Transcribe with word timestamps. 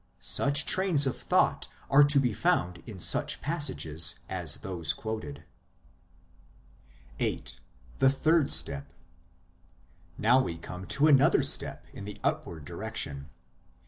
Such 0.17 0.65
trains 0.65 1.05
of 1.05 1.15
thought 1.15 1.67
are 1.87 2.03
to 2.03 2.19
be 2.19 2.33
found 2.33 2.81
in 2.87 2.99
such 2.99 3.39
passages 3.39 4.15
as 4.27 4.57
those 4.65 4.93
quoted. 4.93 5.43
VIII. 7.19 7.43
THE 7.99 8.09
THIRD 8.09 8.49
STEP 8.49 8.93
Now 10.17 10.41
we 10.41 10.57
come 10.57 10.87
to 10.87 11.05
another 11.05 11.43
step 11.43 11.85
in 11.93 12.05
the 12.05 12.17
upward 12.23 12.65
direction. 12.65 13.29